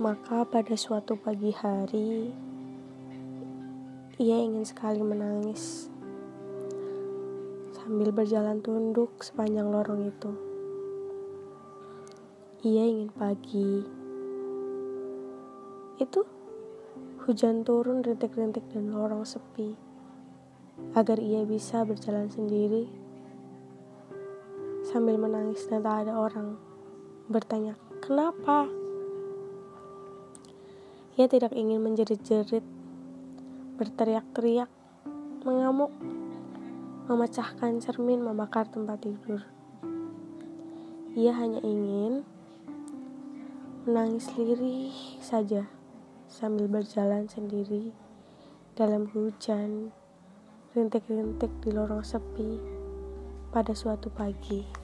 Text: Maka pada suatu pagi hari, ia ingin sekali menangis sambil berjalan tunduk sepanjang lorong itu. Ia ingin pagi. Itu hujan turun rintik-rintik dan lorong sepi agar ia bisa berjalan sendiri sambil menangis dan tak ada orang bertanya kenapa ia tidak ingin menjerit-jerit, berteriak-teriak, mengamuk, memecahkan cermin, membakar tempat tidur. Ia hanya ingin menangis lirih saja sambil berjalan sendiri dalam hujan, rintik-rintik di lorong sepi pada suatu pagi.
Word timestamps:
Maka 0.00 0.48
pada 0.48 0.72
suatu 0.80 1.12
pagi 1.12 1.52
hari, 1.52 2.32
ia 4.16 4.36
ingin 4.40 4.64
sekali 4.64 5.04
menangis 5.04 5.92
sambil 7.76 8.08
berjalan 8.08 8.64
tunduk 8.64 9.20
sepanjang 9.20 9.68
lorong 9.68 10.08
itu. 10.08 10.32
Ia 12.64 12.88
ingin 12.88 13.12
pagi. 13.12 13.84
Itu 16.00 16.24
hujan 17.28 17.60
turun 17.68 18.00
rintik-rintik 18.00 18.72
dan 18.72 18.96
lorong 18.96 19.28
sepi 19.28 19.76
agar 20.96 21.20
ia 21.20 21.44
bisa 21.44 21.84
berjalan 21.84 22.32
sendiri 22.32 22.88
sambil 24.80 25.20
menangis 25.20 25.68
dan 25.68 25.84
tak 25.84 26.08
ada 26.08 26.16
orang 26.16 26.56
bertanya 27.28 27.76
kenapa 28.00 28.79
ia 31.20 31.28
tidak 31.28 31.52
ingin 31.52 31.84
menjerit-jerit, 31.84 32.64
berteriak-teriak, 33.76 34.72
mengamuk, 35.44 35.92
memecahkan 37.12 37.76
cermin, 37.76 38.24
membakar 38.24 38.64
tempat 38.64 39.04
tidur. 39.04 39.44
Ia 41.12 41.36
hanya 41.36 41.60
ingin 41.60 42.24
menangis 43.84 44.32
lirih 44.40 44.96
saja 45.20 45.68
sambil 46.24 46.72
berjalan 46.72 47.28
sendiri 47.28 47.92
dalam 48.72 49.04
hujan, 49.12 49.92
rintik-rintik 50.72 51.52
di 51.60 51.68
lorong 51.68 52.00
sepi 52.00 52.56
pada 53.52 53.76
suatu 53.76 54.08
pagi. 54.08 54.79